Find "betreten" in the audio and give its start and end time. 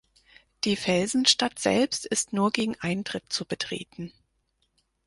3.45-4.11